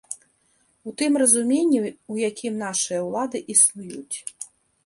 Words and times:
У 0.91 0.93
тым 1.01 1.19
разуменні, 1.23 1.79
у 2.13 2.19
якім 2.29 2.57
нашыя 2.65 2.99
ўлады 3.07 3.37
існуюць. 3.57 4.17